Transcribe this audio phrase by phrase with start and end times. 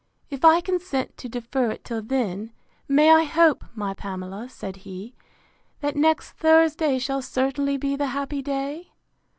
[0.31, 2.53] If I consent to defer it till then,
[2.87, 5.13] may I hope, my Pamela, said he,
[5.81, 8.93] that next Thursday shall certainly be the happy day?